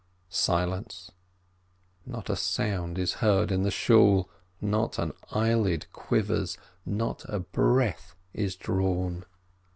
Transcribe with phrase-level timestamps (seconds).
[0.31, 1.11] Silence.
[2.07, 8.15] Not a sound is heard in the Shool, not an eyelid quivers, not a breath
[8.33, 9.25] is drawn.